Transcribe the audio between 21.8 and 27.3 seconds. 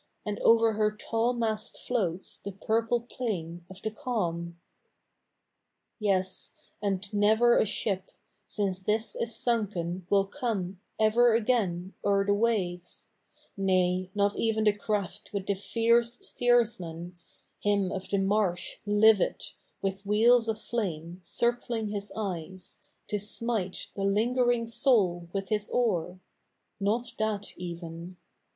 his eyes, to smite The lingering soul with his oar.— Not